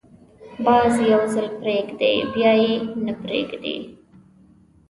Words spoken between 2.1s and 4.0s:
بیا یې نه پریږدي